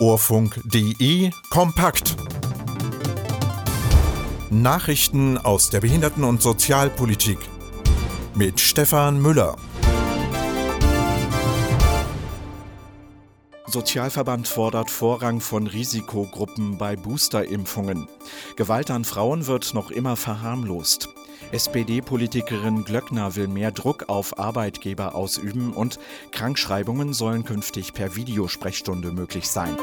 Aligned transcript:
Orfunk.de 0.00 1.30
Kompakt. 1.50 2.16
Nachrichten 4.50 5.38
aus 5.38 5.70
der 5.70 5.82
Behinderten- 5.82 6.24
und 6.24 6.42
Sozialpolitik 6.42 7.38
mit 8.34 8.58
Stefan 8.58 9.22
Müller. 9.22 9.54
Sozialverband 13.68 14.48
fordert 14.48 14.90
Vorrang 14.90 15.40
von 15.40 15.68
Risikogruppen 15.68 16.76
bei 16.76 16.96
Boosterimpfungen. 16.96 18.08
Gewalt 18.56 18.90
an 18.90 19.04
Frauen 19.04 19.46
wird 19.46 19.74
noch 19.74 19.92
immer 19.92 20.16
verharmlost. 20.16 21.08
SPD-Politikerin 21.52 22.84
Glöckner 22.84 23.36
will 23.36 23.48
mehr 23.48 23.70
Druck 23.70 24.08
auf 24.08 24.38
Arbeitgeber 24.38 25.14
ausüben 25.14 25.72
und 25.72 25.98
Krankschreibungen 26.32 27.12
sollen 27.12 27.44
künftig 27.44 27.92
per 27.92 28.16
Videosprechstunde 28.16 29.12
möglich 29.12 29.48
sein. 29.48 29.76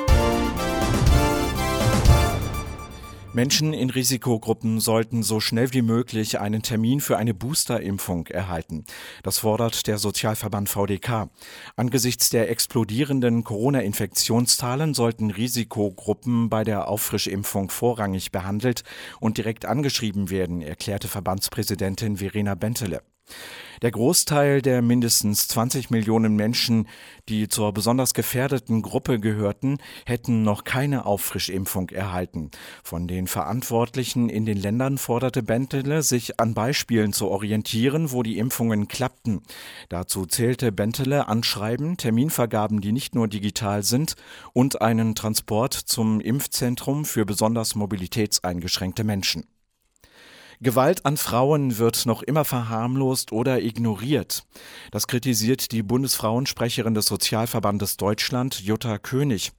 Menschen 3.33 3.73
in 3.73 3.89
Risikogruppen 3.89 4.81
sollten 4.81 5.23
so 5.23 5.39
schnell 5.39 5.71
wie 5.71 5.81
möglich 5.81 6.41
einen 6.41 6.63
Termin 6.63 6.99
für 6.99 7.17
eine 7.17 7.33
Boosterimpfung 7.33 8.27
erhalten. 8.27 8.83
Das 9.23 9.37
fordert 9.37 9.87
der 9.87 9.97
Sozialverband 9.99 10.67
VDK. 10.67 11.29
Angesichts 11.77 12.29
der 12.29 12.49
explodierenden 12.49 13.45
Corona-Infektionszahlen 13.45 14.93
sollten 14.93 15.31
Risikogruppen 15.31 16.49
bei 16.49 16.65
der 16.65 16.89
Auffrischimpfung 16.89 17.69
vorrangig 17.69 18.33
behandelt 18.33 18.83
und 19.21 19.37
direkt 19.37 19.65
angeschrieben 19.65 20.29
werden, 20.29 20.61
erklärte 20.61 21.07
Verbandspräsidentin 21.07 22.17
Verena 22.17 22.55
Bentele. 22.55 23.01
Der 23.81 23.89
Großteil 23.89 24.61
der 24.61 24.83
mindestens 24.83 25.47
20 25.47 25.89
Millionen 25.89 26.35
Menschen, 26.35 26.87
die 27.29 27.47
zur 27.47 27.73
besonders 27.73 28.13
gefährdeten 28.13 28.83
Gruppe 28.83 29.19
gehörten, 29.19 29.79
hätten 30.05 30.43
noch 30.43 30.65
keine 30.65 31.07
Auffrischimpfung 31.07 31.89
erhalten. 31.89 32.51
Von 32.83 33.07
den 33.07 33.25
Verantwortlichen 33.25 34.29
in 34.29 34.45
den 34.45 34.57
Ländern 34.57 34.99
forderte 34.99 35.41
Bentele, 35.41 36.03
sich 36.03 36.39
an 36.39 36.53
Beispielen 36.53 37.11
zu 37.11 37.29
orientieren, 37.29 38.11
wo 38.11 38.21
die 38.21 38.37
Impfungen 38.37 38.87
klappten. 38.87 39.41
Dazu 39.89 40.27
zählte 40.27 40.71
Bentele 40.71 41.27
Anschreiben, 41.27 41.97
Terminvergaben, 41.97 42.81
die 42.81 42.91
nicht 42.91 43.15
nur 43.15 43.27
digital 43.27 43.81
sind, 43.81 44.13
und 44.53 44.79
einen 44.83 45.15
Transport 45.15 45.73
zum 45.73 46.21
Impfzentrum 46.21 47.03
für 47.03 47.25
besonders 47.25 47.73
mobilitätseingeschränkte 47.73 49.03
Menschen. 49.03 49.45
Gewalt 50.63 51.07
an 51.07 51.17
Frauen 51.17 51.79
wird 51.79 52.05
noch 52.05 52.21
immer 52.21 52.45
verharmlost 52.45 53.31
oder 53.31 53.63
ignoriert. 53.63 54.43
Das 54.91 55.07
kritisiert 55.07 55.71
die 55.71 55.81
Bundesfrauensprecherin 55.81 56.93
des 56.93 57.07
Sozialverbandes 57.07 57.97
Deutschland, 57.97 58.61
Jutta 58.61 58.99
König. 58.99 59.53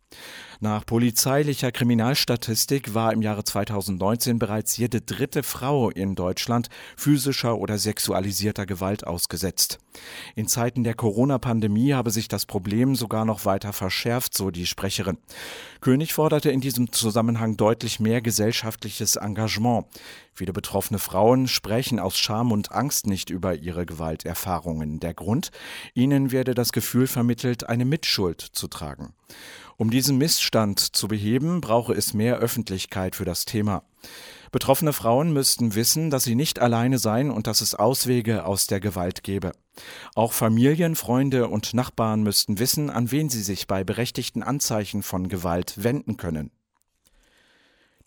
Nach 0.63 0.87
polizeilicher 0.87 1.73
Kriminalstatistik 1.73 2.95
war 2.95 3.13
im 3.13 3.21
Jahre 3.21 3.43
2019 3.43 4.39
bereits 4.39 4.77
jede 4.77 5.01
dritte 5.01 5.43
Frau 5.43 5.91
in 5.91 6.15
Deutschland 6.15 6.69
physischer 6.97 7.59
oder 7.59 7.79
sexualisierter 7.79 8.65
Gewalt 8.65 9.05
ausgesetzt. 9.05 9.81
In 10.37 10.47
Zeiten 10.47 10.85
der 10.85 10.95
Corona-Pandemie 10.95 11.95
habe 11.95 12.13
sich 12.13 12.29
das 12.29 12.47
Problem 12.47 12.95
sogar 12.95 13.25
noch 13.25 13.45
weiter 13.45 13.73
verschärft, 13.73 14.37
so 14.37 14.53
die 14.53 14.67
Sprecherin. 14.67 15.19
König 15.81 16.13
forderte 16.13 16.53
in 16.53 16.61
diesem 16.61 16.93
Zusammenhang 16.93 17.57
deutlich 17.57 17.99
mehr 17.99 18.23
gesellschaftliches 18.23 19.17
Engagement. 19.17 19.87
Viele 20.33 20.53
betroffene 20.53 21.01
Frauen 21.01 21.49
sprechen 21.49 21.99
aus 21.99 22.17
Scham 22.17 22.53
und 22.53 22.71
Angst 22.71 23.09
nicht 23.09 23.31
über 23.31 23.57
ihre 23.57 23.85
Gewalterfahrungen. 23.85 25.01
Der 25.01 25.13
Grund? 25.13 25.51
Ihnen 25.93 26.31
werde 26.31 26.55
das 26.55 26.71
Gefühl 26.71 27.09
vermittelt, 27.09 27.69
eine 27.69 27.85
Mitschuld 27.85 28.41
zu 28.41 28.69
tragen. 28.69 29.13
Um 29.83 29.91
diesen 29.91 30.17
Missstand 30.17 30.79
zu 30.79 31.09
beheben, 31.09 31.61
brauche 31.61 31.93
es 31.93 32.15
mehr 32.15 32.37
Öffentlichkeit 32.37 33.17
für 33.17 33.25
das 33.25 33.47
Thema. 33.47 33.83
Betroffene 34.53 34.93
Frauen 34.93 35.33
müssten 35.33 35.75
wissen, 35.75 36.09
dass 36.09 36.23
sie 36.23 36.37
nicht 36.37 36.61
alleine 36.61 37.01
seien 37.01 37.33
und 37.33 37.49
dass 37.49 37.61
es 37.63 37.75
Auswege 37.75 38.45
aus 38.47 38.69
der 38.69 38.79
Gewalt 38.79 39.25
gebe. 39.25 39.51
Auch 40.15 40.35
Familien, 40.35 40.95
Freunde 40.95 41.49
und 41.49 41.75
Nachbarn 41.75 42.23
müssten 42.23 42.61
wissen, 42.61 42.91
an 42.91 43.11
wen 43.11 43.29
sie 43.29 43.43
sich 43.43 43.67
bei 43.67 43.83
berechtigten 43.83 44.45
Anzeichen 44.45 45.03
von 45.03 45.29
Gewalt 45.29 45.83
wenden 45.83 46.17
können. 46.17 46.53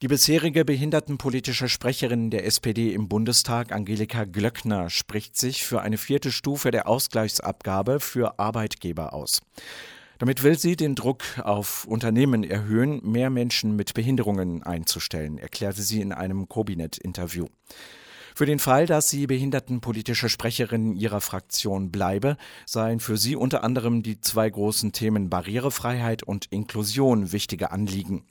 Die 0.01 0.07
bisherige 0.07 0.63
behindertenpolitische 0.63 1.67
Sprecherin 1.67 2.29
der 2.29 2.45
SPD 2.45 2.93
im 2.93 3.09
Bundestag, 3.09 3.73
Angelika 3.73 4.23
Glöckner, 4.23 4.89
spricht 4.89 5.35
sich 5.35 5.65
für 5.65 5.81
eine 5.81 5.97
vierte 5.97 6.31
Stufe 6.31 6.71
der 6.71 6.87
Ausgleichsabgabe 6.87 7.99
für 7.99 8.39
Arbeitgeber 8.39 9.13
aus. 9.13 9.41
Damit 10.17 10.43
will 10.43 10.57
sie 10.57 10.75
den 10.75 10.95
Druck 10.95 11.23
auf 11.43 11.85
Unternehmen 11.85 12.43
erhöhen, 12.43 13.01
mehr 13.03 13.29
Menschen 13.29 13.75
mit 13.75 13.93
Behinderungen 13.93 14.63
einzustellen, 14.63 15.37
erklärte 15.37 15.81
sie 15.81 16.01
in 16.01 16.13
einem 16.13 16.47
Kobinet-Interview. 16.47 17.47
Für 18.37 18.45
den 18.45 18.59
Fall, 18.59 18.85
dass 18.85 19.09
sie 19.09 19.27
behindertenpolitische 19.27 20.27
Sprecherin 20.27 20.93
ihrer 20.93 21.21
Fraktion 21.21 21.89
bleibe, 21.89 22.35
seien 22.65 22.99
für 22.99 23.15
sie 23.15 23.37
unter 23.37 23.63
anderem 23.63 24.03
die 24.03 24.19
zwei 24.19 24.49
großen 24.49 24.91
Themen 24.91 25.29
Barrierefreiheit 25.29 26.21
und 26.21 26.47
Inklusion 26.49 27.31
wichtige 27.31 27.71
Anliegen. 27.71 28.25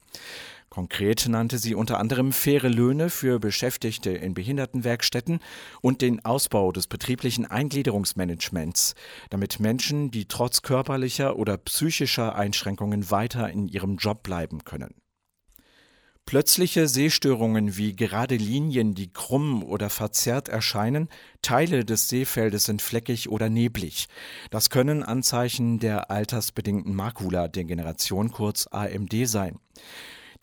Konkret 0.75 1.29
nannte 1.29 1.59
sie 1.59 1.77
unter 1.77 2.01
anderem 2.01 2.33
faire 2.33 2.69
Löhne 2.69 3.09
für 3.09 3.39
Beschäftigte 3.39 4.11
in 4.11 4.35
Behindertenwerkstätten 4.35 5.39
und 5.83 6.03
den 6.03 6.25
Ausbau 6.25 6.73
des 6.73 6.89
betrieblichen 6.89 7.47
Eingliederungsmanagements, 7.47 8.97
damit 9.31 9.61
Menschen, 9.61 10.11
die 10.11 10.27
trotz 10.27 10.63
körperlicher 10.63 11.37
oder 11.37 11.59
psychischer 11.59 12.35
Einschränkungen 12.35 13.09
weiter 13.13 13.49
in 13.51 13.69
ihrem 13.69 13.99
Job 13.99 14.25
bleiben 14.25 14.65
können. 14.65 14.97
Plötzliche 16.27 16.89
Sehstörungen 16.89 17.77
wie 17.77 17.95
gerade 17.95 18.35
Linien, 18.35 18.97
die 18.97 19.13
krumm 19.13 19.63
oder 19.63 19.91
verzerrt 19.91 20.49
erscheinen, 20.49 21.09
Teile 21.41 21.85
des 21.85 22.09
Sehfeldes 22.09 22.65
sind 22.65 22.83
fleckig 22.83 23.29
oder 23.29 23.49
neblig. 23.49 24.09
Das 24.51 24.71
können 24.71 25.05
Anzeichen 25.05 25.79
der 25.79 26.11
altersbedingten 26.11 26.97
Makuladegeneration 26.97 28.33
kurz 28.33 28.67
AMD 28.73 29.29
sein. 29.29 29.61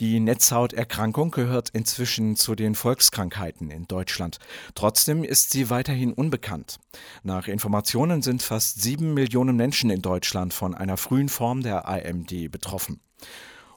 Die 0.01 0.19
Netzhauterkrankung 0.19 1.29
gehört 1.29 1.69
inzwischen 1.69 2.35
zu 2.35 2.55
den 2.55 2.73
Volkskrankheiten 2.73 3.69
in 3.69 3.85
Deutschland. 3.87 4.39
Trotzdem 4.73 5.23
ist 5.23 5.51
sie 5.51 5.69
weiterhin 5.69 6.11
unbekannt. 6.13 6.79
Nach 7.21 7.47
Informationen 7.47 8.23
sind 8.23 8.41
fast 8.41 8.81
sieben 8.81 9.13
Millionen 9.13 9.55
Menschen 9.55 9.91
in 9.91 10.01
Deutschland 10.01 10.55
von 10.55 10.73
einer 10.73 10.97
frühen 10.97 11.29
Form 11.29 11.61
der 11.61 11.87
AMD 11.87 12.49
betroffen. 12.49 12.99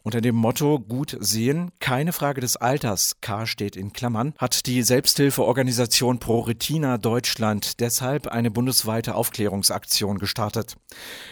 Unter 0.06 0.20
dem 0.20 0.34
Motto 0.34 0.81
Gut 0.81 1.16
sehen, 1.19 1.70
keine 1.81 2.12
Frage 2.12 2.42
des 2.42 2.59
Alters, 2.59 3.22
K 3.22 3.47
steht 3.47 3.75
in 3.75 3.94
Klammern, 3.94 4.34
hat 4.37 4.66
die 4.66 4.82
Selbsthilfeorganisation 4.82 6.19
Pro 6.19 6.41
Retina 6.41 6.98
Deutschland 6.98 7.81
deshalb 7.81 8.26
eine 8.26 8.50
bundesweite 8.50 9.15
Aufklärungsaktion 9.15 10.19
gestartet. 10.19 10.76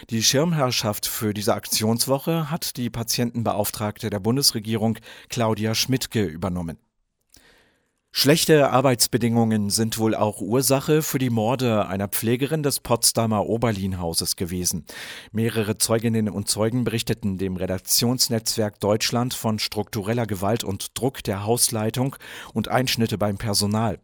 Die 0.09 0.23
Schirmherrschaft 0.23 1.05
für 1.05 1.35
diese 1.35 1.53
Aktionswoche 1.53 2.49
hat 2.49 2.75
die 2.77 2.89
Patientenbeauftragte 2.89 4.09
der 4.09 4.19
Bundesregierung 4.19 4.97
Claudia 5.29 5.75
Schmidtke 5.75 6.23
übernommen. 6.23 6.79
Schlechte 8.15 8.69
Arbeitsbedingungen 8.69 9.71
sind 9.71 9.97
wohl 9.97 10.13
auch 10.13 10.39
Ursache 10.39 11.01
für 11.01 11.17
die 11.17 11.31
Morde 11.31 11.87
einer 11.87 12.07
Pflegerin 12.07 12.61
des 12.61 12.79
Potsdamer 12.79 13.47
Oberlinhauses 13.47 14.35
gewesen. 14.35 14.85
Mehrere 15.31 15.79
Zeuginnen 15.79 16.29
und 16.29 16.47
Zeugen 16.47 16.83
berichteten 16.83 17.39
dem 17.39 17.57
Redaktionsnetzwerk 17.57 18.79
Deutschland 18.79 19.33
von 19.33 19.57
struktureller 19.57 20.27
Gewalt 20.27 20.63
und 20.63 20.97
Druck 20.97 21.23
der 21.23 21.43
Hausleitung 21.43 22.15
und 22.53 22.67
Einschnitte 22.67 23.17
beim 23.17 23.39
Personal. 23.39 23.97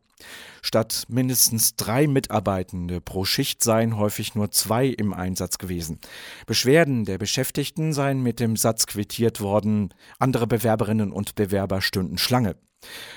Statt 0.63 1.05
mindestens 1.07 1.75
drei 1.75 2.07
Mitarbeitende 2.07 3.01
pro 3.01 3.25
Schicht 3.25 3.63
seien 3.63 3.95
häufig 3.95 4.33
nur 4.33 4.49
zwei 4.49 4.87
im 4.87 5.13
Einsatz 5.13 5.59
gewesen. 5.59 5.99
Beschwerden 6.47 7.05
der 7.05 7.19
Beschäftigten 7.19 7.93
seien 7.93 8.23
mit 8.23 8.39
dem 8.39 8.57
Satz 8.57 8.87
quittiert 8.87 9.39
worden, 9.39 9.93
andere 10.17 10.47
Bewerberinnen 10.47 11.13
und 11.13 11.35
Bewerber 11.35 11.81
stünden 11.81 12.17
Schlange. 12.17 12.55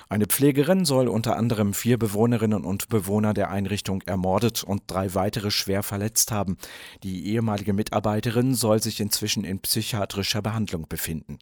Eine 0.09 0.27
Pflegerin 0.27 0.85
soll 0.85 1.09
unter 1.09 1.37
anderem 1.37 1.73
vier 1.73 1.99
Bewohnerinnen 1.99 2.65
und 2.65 2.89
Bewohner 2.89 3.33
der 3.33 3.51
Einrichtung 3.51 4.03
ermordet 4.03 4.63
und 4.63 4.83
drei 4.87 5.15
weitere 5.15 5.51
schwer 5.51 5.83
verletzt 5.83 6.33
haben. 6.33 6.59
Die 7.03 7.27
ehemalige 7.29 7.73
Mitarbeiterin 7.73 8.55
soll 8.55 8.83
sich 8.83 9.01
inzwischen 9.01 9.45
in 9.45 9.61
psychiatrischer 9.61 10.43
Behandlung 10.43 10.87
befinden. 10.89 11.39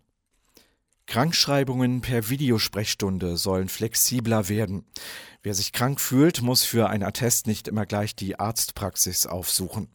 Krankschreibungen 1.06 2.02
per 2.02 2.28
Videosprechstunde 2.28 3.36
sollen 3.36 3.68
flexibler 3.68 4.48
werden. 4.48 4.84
Wer 5.42 5.54
sich 5.54 5.72
krank 5.72 6.02
fühlt, 6.02 6.42
muss 6.42 6.64
für 6.64 6.90
ein 6.90 7.02
Attest 7.02 7.46
nicht 7.46 7.66
immer 7.66 7.86
gleich 7.86 8.14
die 8.14 8.38
Arztpraxis 8.38 9.26
aufsuchen. 9.26 9.88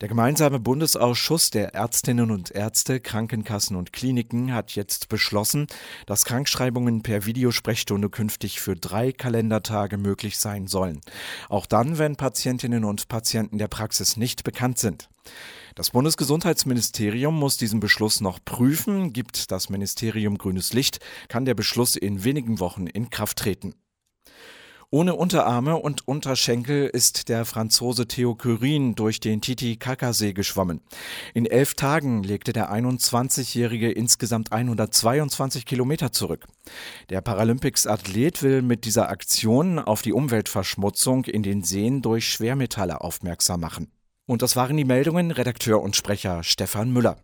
Der 0.00 0.08
gemeinsame 0.08 0.58
Bundesausschuss 0.58 1.50
der 1.50 1.72
Ärztinnen 1.72 2.32
und 2.32 2.50
Ärzte, 2.50 2.98
Krankenkassen 2.98 3.76
und 3.76 3.92
Kliniken 3.92 4.52
hat 4.52 4.72
jetzt 4.72 5.08
beschlossen, 5.08 5.68
dass 6.06 6.24
Krankschreibungen 6.24 7.04
per 7.04 7.26
Videosprechstunde 7.26 8.10
künftig 8.10 8.60
für 8.60 8.74
drei 8.74 9.12
Kalendertage 9.12 9.98
möglich 9.98 10.36
sein 10.36 10.66
sollen. 10.66 11.00
Auch 11.48 11.66
dann, 11.66 11.98
wenn 11.98 12.16
Patientinnen 12.16 12.84
und 12.84 13.06
Patienten 13.06 13.58
der 13.58 13.68
Praxis 13.68 14.16
nicht 14.16 14.42
bekannt 14.42 14.80
sind. 14.80 15.08
Das 15.76 15.90
Bundesgesundheitsministerium 15.90 17.38
muss 17.38 17.56
diesen 17.56 17.78
Beschluss 17.78 18.20
noch 18.20 18.40
prüfen. 18.44 19.12
Gibt 19.12 19.52
das 19.52 19.68
Ministerium 19.68 20.38
grünes 20.38 20.72
Licht, 20.72 20.98
kann 21.28 21.44
der 21.44 21.54
Beschluss 21.54 21.94
in 21.94 22.24
wenigen 22.24 22.58
Wochen 22.58 22.88
in 22.88 23.10
Kraft 23.10 23.38
treten. 23.38 23.76
Ohne 24.90 25.16
Unterarme 25.16 25.76
und 25.76 26.08
Unterschenkel 26.08 26.86
ist 26.86 27.28
der 27.28 27.44
Franzose 27.44 28.08
Theo 28.08 28.34
Curin 28.34 28.94
durch 28.94 29.20
den 29.20 29.42
Titicacasee 29.42 30.32
geschwommen. 30.32 30.80
In 31.34 31.44
elf 31.44 31.74
Tagen 31.74 32.22
legte 32.22 32.54
der 32.54 32.72
21-Jährige 32.72 33.92
insgesamt 33.92 34.50
122 34.50 35.66
Kilometer 35.66 36.10
zurück. 36.10 36.46
Der 37.10 37.20
Paralympics-Athlet 37.20 38.42
will 38.42 38.62
mit 38.62 38.86
dieser 38.86 39.10
Aktion 39.10 39.78
auf 39.78 40.00
die 40.00 40.14
Umweltverschmutzung 40.14 41.26
in 41.26 41.42
den 41.42 41.64
Seen 41.64 42.00
durch 42.00 42.26
Schwermetalle 42.26 43.02
aufmerksam 43.02 43.60
machen. 43.60 43.92
Und 44.28 44.42
das 44.42 44.56
waren 44.56 44.76
die 44.76 44.84
Meldungen 44.84 45.30
Redakteur 45.30 45.80
und 45.80 45.96
Sprecher 45.96 46.42
Stefan 46.42 46.92
Müller. 46.92 47.16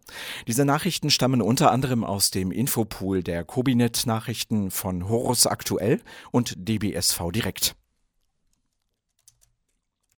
Diese 0.49 0.65
Nachrichten 0.65 1.11
stammen 1.11 1.43
unter 1.43 1.71
anderem 1.71 2.03
aus 2.03 2.31
dem 2.31 2.51
Infopool 2.51 3.23
der 3.23 3.45
Kobinet 3.45 4.07
Nachrichten 4.07 4.71
von 4.71 5.07
Horus 5.07 5.47
Aktuell 5.47 6.01
und 6.31 6.55
DBSV 6.57 7.31
Direkt. 7.31 7.77